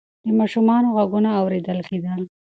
د 0.25 0.27
ماشومانو 0.39 0.87
غږونه 0.97 1.29
اورېدل 1.39 1.79
کېدل. 1.89 2.21